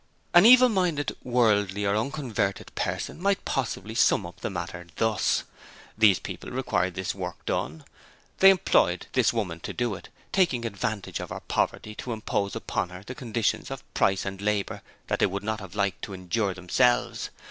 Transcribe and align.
An 0.33 0.47
evil 0.47 0.67
minded, 0.67 1.15
worldly 1.21 1.85
or 1.85 1.95
unconverted 1.95 2.73
person 2.73 3.21
might 3.21 3.45
possibly 3.45 3.93
sum 3.93 4.25
up 4.25 4.39
the 4.39 4.49
matter 4.49 4.87
thus: 4.95 5.43
these 5.95 6.17
people 6.17 6.49
required 6.49 6.95
this 6.95 7.13
work 7.13 7.45
done: 7.45 7.85
they 8.39 8.49
employed 8.49 9.05
this 9.13 9.31
woman 9.31 9.59
to 9.59 9.73
do 9.73 9.93
it, 9.93 10.09
taking 10.31 10.65
advantage 10.65 11.19
of 11.19 11.29
her 11.29 11.41
poverty 11.41 11.93
to 11.93 12.13
impose 12.13 12.55
upon 12.55 12.89
her 12.89 13.03
conditions 13.03 13.69
of 13.69 13.93
price 13.93 14.25
and 14.25 14.41
labour 14.41 14.81
that 15.05 15.19
they 15.19 15.27
would 15.27 15.43
not 15.43 15.59
have 15.59 15.75
liked 15.75 16.01
to 16.01 16.13
endure 16.15 16.55
themselves. 16.55 17.29